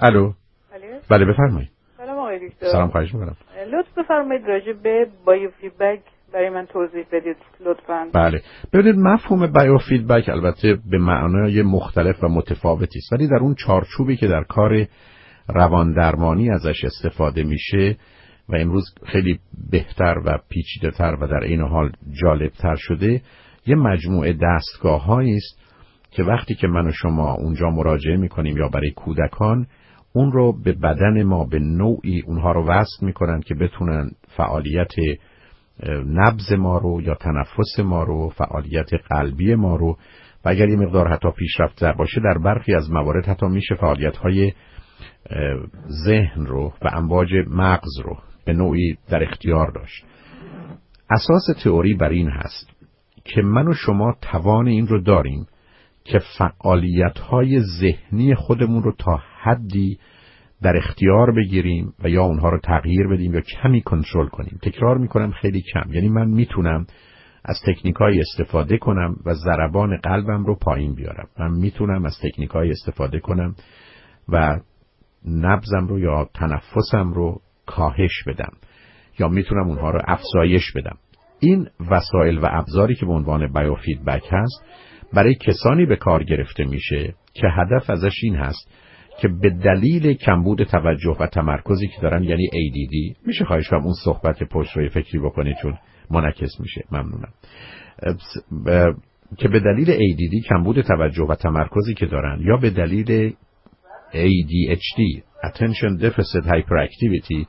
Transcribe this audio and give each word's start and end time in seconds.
الو. 0.00 0.32
بله. 1.10 1.24
بفرمایید. 1.24 1.70
سلام 1.96 2.18
آقای 2.18 2.48
دکتر 2.48 2.66
سلام 2.72 2.88
خواهش 2.88 3.14
می‌کنم. 3.14 3.36
لطف 3.72 3.98
بفرمایید 3.98 4.46
راجع 4.46 4.72
به 4.72 5.06
biofeedback 5.24 6.00
برای 6.32 6.50
من 6.50 6.66
توضیح 6.66 7.04
بدید 7.12 7.36
لطفا. 7.66 8.06
بله. 8.14 8.42
ببینید 8.72 8.96
مفهوم 8.98 9.46
biofeedback 9.46 10.28
البته 10.28 10.78
به 10.90 10.98
معنای 10.98 11.62
مختلف 11.62 12.24
و 12.24 12.28
متفاوتی 12.28 12.98
است. 12.98 13.12
ولی 13.12 13.28
در 13.28 13.36
اون 13.36 13.54
چارچوبی 13.54 14.16
که 14.16 14.26
در 14.28 14.42
کار 14.42 14.86
روان 15.48 15.92
درمانی 15.92 16.50
ازش 16.50 16.84
استفاده 16.84 17.42
میشه 17.42 17.96
و 18.48 18.56
امروز 18.56 18.84
خیلی 19.06 19.38
بهتر 19.70 20.18
و 20.24 20.38
پیچیده 20.50 20.90
تر 20.90 21.16
و 21.20 21.26
در 21.26 21.44
این 21.44 21.60
حال 21.60 21.92
جالب 22.22 22.52
تر 22.52 22.76
شده 22.78 23.22
یه 23.66 23.76
مجموعه 23.76 24.32
دستگاه 24.32 25.10
است 25.10 25.60
که 26.10 26.22
وقتی 26.22 26.54
که 26.54 26.66
من 26.66 26.86
و 26.86 26.92
شما 26.92 27.34
اونجا 27.34 27.70
مراجعه 27.70 28.16
می‌کنیم 28.16 28.56
یا 28.56 28.68
برای 28.68 28.90
کودکان 28.90 29.66
اون 30.12 30.32
رو 30.32 30.62
به 30.62 30.72
بدن 30.72 31.22
ما 31.22 31.44
به 31.44 31.58
نوعی 31.58 32.22
اونها 32.26 32.52
رو 32.52 32.66
وصل 32.66 33.06
می‌کنن 33.06 33.40
که 33.40 33.54
بتونن 33.54 34.10
فعالیت 34.36 34.92
نبز 36.06 36.52
ما 36.52 36.78
رو 36.78 37.02
یا 37.02 37.14
تنفس 37.14 37.78
ما 37.78 38.02
رو 38.02 38.28
فعالیت 38.28 38.90
قلبی 39.10 39.54
ما 39.54 39.76
رو 39.76 39.96
و 40.44 40.48
اگر 40.48 40.68
یه 40.68 40.76
مقدار 40.76 41.08
حتی 41.08 41.30
پیشرفته 41.30 41.92
باشه 41.98 42.20
در 42.20 42.38
برخی 42.38 42.74
از 42.74 42.90
موارد 42.90 43.26
حتی 43.26 43.46
میشه 43.46 43.74
فعالیت 43.74 44.16
های 44.16 44.52
ذهن 46.04 46.46
رو 46.46 46.72
و 46.82 46.88
امواج 46.92 47.28
مغز 47.46 48.00
رو 48.04 48.18
به 48.44 48.52
نوعی 48.52 48.98
در 49.08 49.22
اختیار 49.22 49.70
داشت. 49.70 50.04
اساس 51.10 51.62
تئوری 51.64 51.94
بر 51.94 52.08
این 52.08 52.30
هست 52.30 52.70
که 53.24 53.42
من 53.42 53.68
و 53.68 53.74
شما 53.74 54.14
توان 54.22 54.66
این 54.66 54.86
رو 54.86 55.02
داریم 55.02 55.46
که 56.12 56.18
فعالیت 56.38 57.18
های 57.18 57.60
ذهنی 57.80 58.34
خودمون 58.34 58.82
رو 58.82 58.92
تا 58.98 59.20
حدی 59.42 59.98
در 60.62 60.76
اختیار 60.76 61.32
بگیریم 61.36 61.92
و 62.04 62.08
یا 62.08 62.22
اونها 62.22 62.48
رو 62.48 62.58
تغییر 62.58 63.08
بدیم 63.08 63.34
یا 63.34 63.40
کمی 63.40 63.82
کنترل 63.82 64.26
کنیم. 64.26 64.58
تکرار 64.62 64.98
می‌کنم 64.98 65.30
خیلی 65.30 65.62
کم. 65.72 65.92
یعنی 65.92 66.08
من 66.08 66.28
می‌تونم 66.28 66.86
از 67.44 67.56
تکنیکای 67.66 68.20
استفاده 68.20 68.78
کنم 68.78 69.16
و 69.26 69.34
ضربان 69.34 69.96
قلبم 69.96 70.44
رو 70.44 70.58
پایین 70.58 70.94
بیارم. 70.94 71.28
من 71.38 71.50
می‌تونم 71.50 72.04
از 72.04 72.18
تکنیکای 72.22 72.70
استفاده 72.70 73.20
کنم 73.20 73.54
و 74.28 74.60
نبزم 75.28 75.86
رو 75.86 76.00
یا 76.00 76.28
تنفسم 76.34 77.12
رو 77.12 77.40
کاهش 77.66 78.24
بدم 78.26 78.52
یا 79.18 79.28
می‌تونم 79.28 79.68
اونها 79.68 79.90
رو 79.90 80.00
افزایش 80.06 80.72
بدم. 80.76 80.96
این 81.40 81.68
وسایل 81.90 82.38
و 82.38 82.48
ابزاری 82.50 82.94
که 82.94 83.06
به 83.06 83.12
عنوان 83.12 83.52
بیوفیدبک 83.52 84.22
هست 84.30 84.64
برای 85.14 85.34
کسانی 85.34 85.86
به 85.86 85.96
کار 85.96 86.24
گرفته 86.24 86.64
میشه 86.64 87.14
که 87.34 87.46
هدف 87.56 87.90
ازش 87.90 88.14
این 88.22 88.36
هست 88.36 88.70
که 89.20 89.28
به 89.28 89.50
دلیل 89.50 90.12
کمبود 90.14 90.62
توجه 90.62 91.16
و 91.20 91.26
تمرکزی 91.26 91.88
که 91.88 92.00
دارن 92.02 92.22
یعنی 92.22 92.46
ADD 92.46 93.16
میشه 93.26 93.44
خواهش 93.44 93.68
کنم 93.68 93.84
اون 93.84 93.94
صحبت 94.04 94.42
پشت 94.42 94.76
روی 94.76 94.88
فکری 94.88 95.18
بکنید 95.18 95.56
چون 95.62 95.78
منعکس 96.10 96.60
میشه. 96.60 96.84
ممنونم. 96.92 97.32
که 99.38 99.48
به 99.48 99.60
دلیل 99.60 99.86
ADD 99.86 100.48
کمبود 100.48 100.80
توجه 100.80 101.24
و 101.28 101.34
تمرکزی 101.34 101.94
که 101.94 102.06
دارن 102.06 102.40
یا 102.40 102.56
به 102.56 102.70
دلیل 102.70 103.34
ADHD 104.12 105.22
Attention 105.44 106.02
Deficit 106.02 106.44
Hyperactivity 106.46 107.46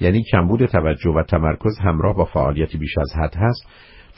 یعنی 0.00 0.24
کمبود 0.32 0.66
توجه 0.66 1.10
و 1.10 1.22
تمرکز 1.22 1.78
همراه 1.78 2.16
با 2.16 2.24
فعالیتی 2.24 2.78
بیش 2.78 2.98
از 2.98 3.12
حد 3.22 3.34
هست 3.36 3.66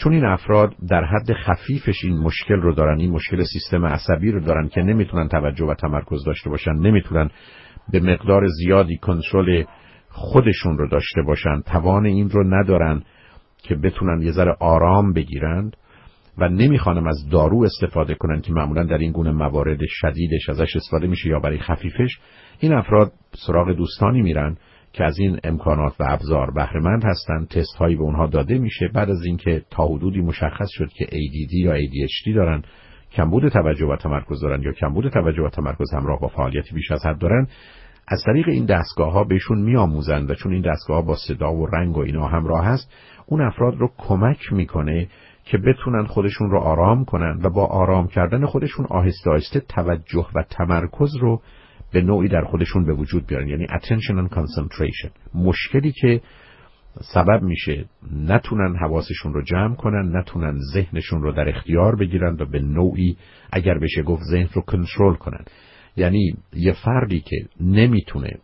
چون 0.02 0.12
این 0.12 0.24
افراد 0.24 0.74
در 0.88 1.04
حد 1.04 1.32
خفیفش 1.32 2.04
این 2.04 2.18
مشکل 2.18 2.54
رو 2.54 2.74
دارن 2.74 3.00
این 3.00 3.10
مشکل 3.10 3.42
سیستم 3.42 3.84
عصبی 3.84 4.30
رو 4.30 4.40
دارن 4.40 4.68
که 4.68 4.80
نمی‌تونن 4.80 5.28
توجه 5.28 5.64
و 5.64 5.74
تمرکز 5.74 6.24
داشته 6.26 6.50
باشن 6.50 6.72
نمی‌تونن 6.72 7.30
به 7.92 8.00
مقدار 8.00 8.46
زیادی 8.46 8.96
کنترل 8.96 9.64
خودشون 10.08 10.78
رو 10.78 10.88
داشته 10.88 11.22
باشن 11.22 11.60
توان 11.60 12.06
این 12.06 12.30
رو 12.30 12.44
ندارن 12.54 13.02
که 13.62 13.74
بتونن 13.74 14.22
یه 14.22 14.32
ذره 14.32 14.56
آرام 14.60 15.12
بگیرند 15.12 15.76
و 16.38 16.48
نمی‌خوانم 16.48 17.06
از 17.06 17.28
دارو 17.30 17.64
استفاده 17.64 18.14
کنن 18.14 18.40
که 18.40 18.52
معمولا 18.52 18.84
در 18.84 18.98
این 18.98 19.12
گونه 19.12 19.32
موارد 19.32 19.78
شدیدش 19.88 20.48
ازش 20.48 20.76
استفاده 20.76 21.06
میشه 21.06 21.28
یا 21.28 21.38
برای 21.38 21.58
خفیفش. 21.58 22.18
این 22.60 22.72
افراد 22.72 23.12
سراغ 23.46 23.72
دوستانی 23.72 24.22
میرن 24.22 24.56
که 24.92 25.04
از 25.04 25.18
این 25.18 25.38
امکانات 25.44 26.00
و 26.00 26.04
ابزار 26.08 26.50
بهرهمند 26.50 27.04
هستند 27.04 27.48
تست 27.48 27.76
هایی 27.76 27.96
به 27.96 28.02
اونها 28.02 28.26
داده 28.26 28.58
میشه 28.58 28.88
بعد 28.94 29.10
از 29.10 29.24
اینکه 29.24 29.62
تا 29.70 29.86
حدودی 29.86 30.20
مشخص 30.20 30.68
شد 30.70 30.88
که 30.88 31.04
ADD 31.04 31.52
یا 31.52 31.76
ADHD 31.76 32.34
دارن 32.34 32.62
کمبود 33.12 33.48
توجه 33.48 33.86
و 33.86 33.96
تمرکز 33.96 34.40
دارن 34.40 34.62
یا 34.62 34.72
کمبود 34.72 35.08
توجه 35.08 35.42
و 35.42 35.48
تمرکز 35.48 35.92
همراه 35.94 36.20
با 36.20 36.28
فعالیتی 36.28 36.74
بیش 36.74 36.90
از 36.90 37.06
حد 37.06 37.18
دارن 37.18 37.46
از 38.08 38.22
طریق 38.26 38.48
این 38.48 38.66
دستگاه 38.66 39.12
ها 39.12 39.24
بهشون 39.24 39.58
میآموزند 39.58 40.30
و 40.30 40.34
چون 40.34 40.52
این 40.52 40.62
دستگاه 40.62 40.96
ها 40.96 41.02
با 41.02 41.16
صدا 41.28 41.54
و 41.54 41.66
رنگ 41.66 41.96
و 41.96 42.00
اینا 42.00 42.28
همراه 42.28 42.64
هست 42.64 42.92
اون 43.26 43.40
افراد 43.40 43.76
رو 43.78 43.90
کمک 43.98 44.52
می‌کنه 44.52 45.08
که 45.44 45.58
بتونن 45.58 46.04
خودشون 46.04 46.50
رو 46.50 46.58
آرام 46.58 47.04
کنن 47.04 47.40
و 47.42 47.50
با 47.50 47.66
آرام 47.66 48.08
کردن 48.08 48.46
خودشون 48.46 48.86
آهسته 48.86 49.30
آهسته 49.30 49.60
توجه 49.60 50.26
و 50.34 50.42
تمرکز 50.42 51.16
رو 51.20 51.40
به 51.92 52.02
نوعی 52.02 52.28
در 52.28 52.44
خودشون 52.44 52.86
به 52.86 52.92
وجود 52.92 53.26
بیارن. 53.26 53.48
یعنی 53.48 53.66
attention 53.66 54.28
and 54.28 54.34
concentration. 54.34 55.10
مشکلی 55.34 55.92
که 55.92 56.20
سبب 57.14 57.42
میشه 57.42 57.84
نتونن 58.12 58.76
حواسشون 58.76 59.34
رو 59.34 59.42
جمع 59.42 59.74
کنن 59.74 60.16
نتونن 60.16 60.58
ذهنشون 60.74 61.22
رو 61.22 61.32
در 61.32 61.48
اختیار 61.48 61.96
بگیرن 61.96 62.36
و 62.40 62.46
به 62.46 62.60
نوعی 62.60 63.16
اگر 63.52 63.78
بشه 63.78 64.02
گفت 64.02 64.22
ذهن 64.22 64.48
رو 64.52 64.62
کنترل 64.62 65.14
کنن. 65.14 65.44
یعنی 65.96 66.34
یه 66.52 66.72
فردی 66.72 67.20
که 67.20 67.36
نمی‌تونه 67.60 68.38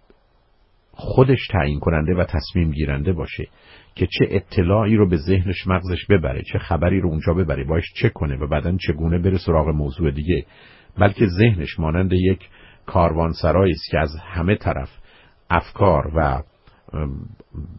خودش 0.93 1.47
تعیین 1.51 1.81
کننده 1.81 2.15
و 2.15 2.25
تصمیم 2.25 2.71
گیرنده 2.71 3.13
باشه 3.13 3.49
که 3.95 4.07
چه 4.07 4.27
اطلاعی 4.31 4.97
رو 4.97 5.09
به 5.09 5.17
ذهنش 5.17 5.67
مغزش 5.67 6.07
ببره 6.11 6.43
چه 6.53 6.59
خبری 6.59 7.01
رو 7.01 7.09
اونجا 7.09 7.34
ببره 7.34 7.65
باش 7.65 7.84
چه 7.95 8.09
کنه 8.09 8.37
و 8.37 8.49
بعدا 8.49 8.77
چگونه 8.77 9.19
بره 9.19 9.39
سراغ 9.39 9.69
موضوع 9.69 10.11
دیگه 10.11 10.47
بلکه 10.99 11.27
ذهنش 11.27 11.81
مانند 11.81 12.13
یک 12.13 12.49
کاروانسرایی 12.86 13.72
است 13.72 13.91
که 13.91 13.98
از 13.98 14.16
همه 14.16 14.56
طرف 14.56 14.88
افکار 15.50 16.12
و 16.16 16.42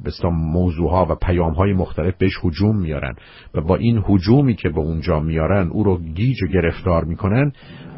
بستا 0.06 0.30
موضوع 0.30 0.90
ها 0.90 1.06
و 1.10 1.16
پیام 1.16 1.54
های 1.54 1.74
مختلف 1.74 2.18
بهش 2.18 2.34
حجوم 2.44 2.78
میارن 2.80 3.16
و 3.54 3.62
با 3.62 3.76
این 3.76 4.04
حجومی 4.06 4.56
که 4.56 4.70
به 4.70 4.80
اونجا 4.80 5.20
میارن 5.20 5.68
او 5.68 5.84
رو 5.84 6.00
گیج 6.00 6.44
و 6.44 6.48
گرفتار 6.48 7.04
می‌کنن 7.04 7.52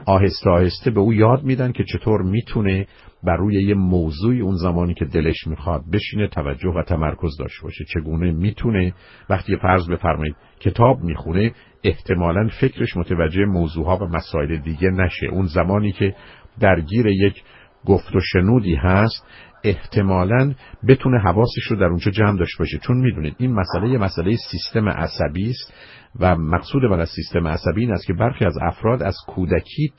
آهسته 0.05 0.49
آهسته 0.49 0.91
به 0.91 0.99
او 0.99 1.13
یاد 1.13 1.43
میدن 1.43 1.71
که 1.71 1.83
چطور 1.83 2.21
می‌تونه 2.21 2.87
بر 3.23 3.35
روی 3.35 3.63
یه 3.63 3.73
موضوعی 3.73 4.41
اون 4.41 4.55
زمانی 4.55 4.93
که 4.93 5.05
دلش 5.05 5.47
می‌خواد 5.47 5.81
بشینه 5.93 6.27
توجه 6.27 6.69
و 6.69 6.83
تمرکز 6.83 7.37
داشته 7.39 7.63
باشه. 7.63 7.85
چگونه 7.93 8.31
می‌تونه؟ 8.31 8.93
وقتی 9.29 9.55
فرض 9.55 9.89
بفرمایید 9.89 10.35
کتاب 10.59 11.03
می‌خونه 11.03 11.51
احتمالا 11.83 12.49
فکرش 12.61 12.97
متوجه 12.97 13.45
موضوعها 13.45 13.97
و 13.97 14.07
مسائل 14.07 14.57
دیگه 14.57 14.89
نشه. 14.89 15.27
اون 15.27 15.45
زمانی 15.45 15.91
که 15.91 16.15
درگیر 16.59 17.07
یک 17.07 17.43
گفت 17.85 18.15
و 18.15 18.19
شنودی 18.19 18.75
هست 18.75 19.25
احتمالا 19.63 20.53
بتونه 20.87 21.19
حواسش 21.19 21.63
رو 21.69 21.75
در 21.75 21.85
اونجا 21.85 22.11
جمع 22.11 22.39
داشته 22.39 22.57
باشه. 22.59 22.77
چون 22.77 22.97
می‌دونید 22.97 23.35
این 23.37 23.53
مسئله 23.53 23.89
یه 23.89 23.97
مسئله 23.97 24.35
سیستم 24.51 24.89
عصبی 24.89 25.49
است 25.49 25.73
و 26.19 26.35
مقصود 26.35 26.85
من 26.85 26.99
از 26.99 27.09
سیستم 27.09 27.47
عصبی 27.47 27.81
این 27.81 27.91
است 27.91 28.05
که 28.05 28.13
برخی 28.13 28.45
از 28.45 28.57
افراد 28.61 29.03
از 29.03 29.15
کودکی 29.27 29.93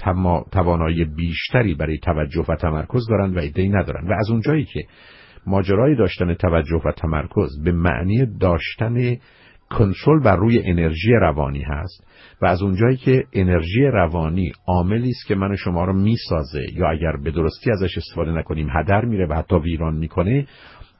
توانایی 0.52 1.04
بیشتری 1.04 1.74
برای 1.74 1.98
توجه 1.98 2.44
و 2.48 2.56
تمرکز 2.56 3.06
دارند 3.08 3.36
و 3.36 3.40
ایدهی 3.40 3.68
ندارند. 3.68 4.10
و 4.10 4.12
از 4.12 4.30
اونجایی 4.30 4.64
که 4.64 4.84
ماجرای 5.46 5.96
داشتن 5.96 6.34
توجه 6.34 6.80
و 6.84 6.92
تمرکز 6.92 7.62
به 7.64 7.72
معنی 7.72 8.38
داشتن 8.40 9.16
کنترل 9.70 10.22
بر 10.24 10.36
روی 10.36 10.62
انرژی 10.64 11.12
روانی 11.12 11.62
هست 11.62 12.06
و 12.42 12.46
از 12.46 12.62
اونجایی 12.62 12.96
که 12.96 13.24
انرژی 13.32 13.82
روانی 13.84 14.52
عاملی 14.66 15.10
است 15.10 15.26
که 15.26 15.34
من 15.34 15.56
شما 15.56 15.84
رو 15.84 15.92
می‌سازه 15.92 16.66
یا 16.72 16.90
اگر 16.90 17.12
به 17.24 17.30
درستی 17.30 17.70
ازش 17.70 17.98
استفاده 17.98 18.32
نکنیم 18.32 18.68
هدر 18.70 19.04
میره 19.04 19.26
و 19.26 19.34
حتی 19.34 19.56
ویران 19.56 19.94
می‌کنه 19.94 20.46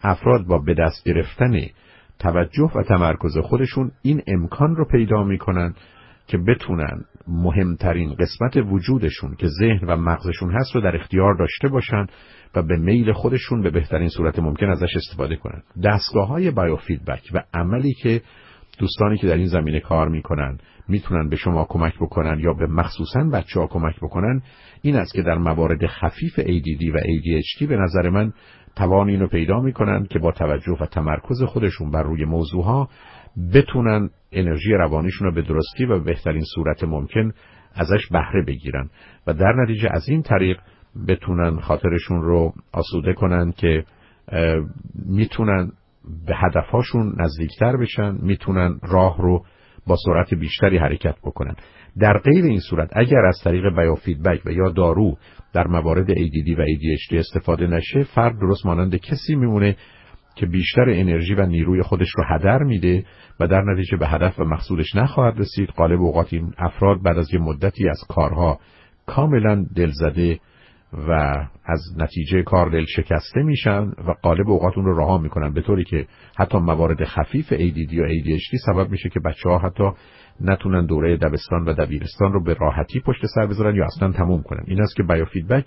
افراد 0.02 0.46
با 0.46 0.58
به 0.58 0.75
دست 0.75 1.05
گرفتن 1.05 1.61
توجه 2.19 2.70
و 2.75 2.82
تمرکز 2.82 3.38
خودشون 3.38 3.90
این 4.02 4.22
امکان 4.26 4.76
رو 4.76 4.84
پیدا 4.84 5.25
می‌کنن 5.25 5.75
که 6.26 6.38
بتونن 6.38 7.05
مهمترین 7.28 8.14
قسمت 8.14 8.56
وجودشون 8.56 9.34
که 9.34 9.46
ذهن 9.61 9.87
و 9.87 9.96
مغزشون 9.96 10.52
هست 10.52 10.75
رو 10.75 10.81
در 10.81 10.96
اختیار 10.96 11.34
داشته 11.34 11.69
باشن 11.69 12.06
و 12.55 12.62
به 12.62 12.76
میل 12.76 13.12
خودشون 13.12 13.62
به 13.62 13.70
بهترین 13.70 14.08
صورت 14.08 14.38
ممکن 14.38 14.66
ازش 14.66 14.96
استفاده 14.96 15.37
کنن. 15.37 15.62
دستگاه 15.84 16.28
های 16.28 16.50
بایوفیدبک 16.50 17.31
و 17.34 17.43
عملی 17.55 17.94
که 17.94 18.23
دوستانی 18.80 19.18
که 19.18 19.26
در 19.26 19.36
این 19.36 19.46
زمینه 19.46 19.80
کار 19.80 20.08
می‌کنن 20.08 20.58
می‌تونن 20.88 21.28
به 21.28 21.36
شما 21.36 21.66
کمک 21.68 21.94
بکنن 22.00 22.40
یا 22.40 22.52
به 22.52 22.66
مخصوصا 22.66 23.24
بچه 23.32 23.60
ها 23.60 23.66
کمک 23.66 23.96
بکنن 23.96 24.42
این 24.82 24.96
است 24.96 25.14
که 25.14 25.22
در 25.22 25.38
موارد 25.38 25.86
خفیف 25.86 26.40
ADD 26.40 26.94
و 26.94 26.98
ADHD 26.98 27.66
به 27.68 27.76
نظر 27.76 28.08
من 28.08 28.32
توان 28.76 29.08
اینو 29.08 29.26
پیدا 29.26 29.60
می‌کنن 29.60 30.06
که 30.10 30.18
با 30.18 30.32
توجه 30.32 30.76
و 30.80 30.86
تمرکز 30.86 31.42
خودشون 31.42 31.90
بر 31.90 32.02
روی 32.02 32.24
موضوع 32.24 32.64
ها 32.64 32.88
بتونن 33.54 34.10
انرژی 34.32 34.72
روانیشون 34.72 35.26
رو 35.26 35.34
به 35.34 35.42
درستی 35.42 35.84
و 35.84 35.98
به 35.98 36.04
بهترین 36.04 36.44
صورت 36.54 36.84
ممکن 36.84 37.32
ازش 37.74 38.06
بهره 38.10 38.44
بگیرن 38.44 38.90
و 39.26 39.34
در 39.34 39.52
نتیجه 39.52 39.88
از 39.92 40.08
این 40.08 40.22
طریق 40.22 40.58
بتونن 41.08 41.60
خاطرشون 41.60 42.22
رو 42.22 42.52
آسوده 42.72 43.12
کنن 43.12 43.52
که 43.52 43.84
می‌تونن 45.06 45.72
به 46.26 46.35
هدفهاشون 46.37 47.14
نزدیکتر 47.19 47.76
بشن 47.76 48.17
می‌تونن 48.23 48.79
راه 48.82 49.23
رو 49.23 49.44
با 49.87 49.97
سرعت 50.06 50.35
بیشتری 50.35 50.79
حرکت 50.79 51.17
بکنن. 51.25 51.55
در 51.99 52.19
غیر 52.19 52.44
این 52.44 52.61
صورت 52.61 52.91
اگر 52.93 53.25
از 53.29 53.41
طریق 53.44 53.64
بیوفیدبک 53.76 54.47
و 54.47 54.50
یا 54.50 54.69
دارو 54.69 55.17
در 55.52 55.67
موارد 55.67 56.11
ADD 56.11 56.58
و 56.58 56.64
ADHD 56.64 57.14
استفاده 57.14 57.67
نشه 57.67 58.02
فرد 58.02 58.38
درست 58.38 58.67
مانند 58.67 58.97
کسی 58.97 59.35
میمونه 59.35 59.76
که 60.37 60.47
بیشتر 60.47 60.85
انرژی 60.88 61.35
و 61.35 61.47
نیروی 61.47 61.82
خودش 61.82 62.08
رو 62.17 62.25
هدر 62.29 62.58
میده 62.58 63.05
و 63.41 63.47
در 63.47 63.62
نتیجه 63.62 63.97
به 63.97 64.08
هدف 64.08 64.41
و 64.41 64.44
مقصودش 64.44 64.94
نخواهد 64.94 65.38
رسید. 65.38 65.69
قالب 65.69 66.00
اوقات 66.00 66.32
این 66.32 66.52
افراد 66.58 67.02
بعد 67.02 67.19
از 67.19 67.35
یه 67.35 67.41
مدتی 67.41 67.88
از 67.88 68.00
کارها 68.08 68.58
کاملا 69.06 69.64
دلزده 69.76 70.38
و 70.92 71.12
از 71.64 71.81
نتیجه 71.98 72.42
کار 72.42 72.70
دل 72.70 72.84
شکسته 72.84 73.42
میشن 73.42 73.81
و 73.81 74.14
قالب 74.22 74.50
اوقات 74.50 74.76
اون 74.76 74.87
رو 74.87 74.98
رها 74.98 75.19
می‌کنن 75.19 75.52
به 75.52 75.62
طوری 75.62 75.84
که 75.84 76.06
حتی 76.37 76.58
موارد 76.58 77.04
خفیف 77.04 77.54
ADD 77.54 77.92
یا 77.92 78.08
ADHD 78.08 78.56
سبب 78.66 78.90
میشه 78.90 79.08
که 79.08 79.20
بچه 79.20 79.48
ها 79.48 79.58
حتی 79.58 79.84
نتونن 80.40 80.87
دوره 80.87 81.16
دبستان 81.16 81.64
و 81.64 81.72
دبیرستان 81.72 82.32
رو 82.32 82.44
به 82.44 82.54
راحتی 82.54 83.00
پشت 83.00 83.26
سر 83.34 83.46
بذارن 83.46 83.75
یا 83.75 83.84
اصلا 83.84 84.12
تموم 84.12 84.42
کنن. 84.42 84.64
این 84.66 84.82
است 84.82 84.96
که 84.96 85.02
بیوفیدبک 85.02 85.64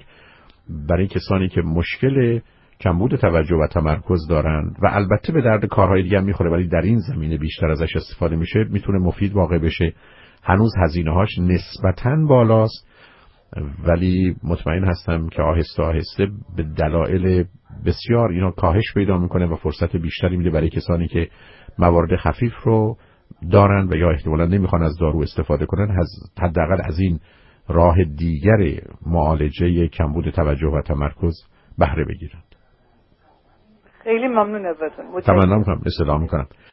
برای 0.88 1.08
کسانی 1.08 1.50
که 1.50 1.62
مشکل 1.62 2.40
کمبود 2.80 3.16
توجه 3.16 3.56
و 3.56 3.68
تمرکز 3.68 4.28
دارن 4.30 4.74
و 4.82 4.88
البته 4.92 5.34
به 5.34 5.42
درد 5.42 5.66
کارهای 5.66 6.04
دیگه 6.04 6.20
می‌خوره 6.20 6.50
ولی 6.50 6.68
در 6.68 6.82
این 6.82 7.00
زمینه 7.00 7.38
بیشتر 7.38 7.72
ازش 7.72 7.96
استفاده 7.96 8.36
میشه 8.36 8.64
می‌تونه 8.70 9.00
مفید 9.00 9.34
واقع 9.34 9.58
بشه. 9.58 9.94
هنوز 10.44 10.72
هزینه 10.84 11.14
هاش 11.14 11.40
نسبتا 11.40 12.16
بالاست. 12.30 12.93
ولی 13.88 14.36
مطمئن 14.44 14.84
هستم 14.84 15.28
که 15.28 15.42
آهسته 15.42 15.84
آهسته 15.84 16.28
به 16.56 16.64
دلایل 16.64 17.46
بسیار 17.86 18.32
اینا 18.32 18.52
کاهش 18.52 18.94
پیدا 18.94 19.18
می‌کنه 19.18 19.46
و 19.46 19.56
فرصت 19.56 19.96
بیشتری 19.96 20.38
میده 20.38 20.50
برای 20.50 20.70
کسانی 20.70 21.08
که 21.08 21.28
موارد 21.80 22.16
خفیف 22.16 22.54
رو 22.64 22.98
دارن 23.52 23.88
و 23.92 23.96
یا 23.96 24.12
احتمالا 24.12 24.46
نمی‌خوان 24.46 24.84
از 24.84 24.98
دارو 25.00 25.22
استفاده 25.22 25.66
کنن 25.66 25.98
حداقل 26.42 26.82
از 26.84 27.00
این 27.00 27.20
راه 27.68 28.04
دیگر 28.04 28.82
معالجه 29.06 29.88
کمبود 29.88 30.30
توجه 30.30 30.68
و 30.68 30.82
تمرکز 30.82 31.34
بهره 31.78 32.06
بگیرند. 32.06 32.44
خیلی 34.04 34.28
ممنون 34.28 34.66
ازتون. 34.66 35.22
تمنا 35.22 35.58
می‌کنم 35.58 35.82
استدام 35.86 36.22
می‌کنم. 36.22 36.48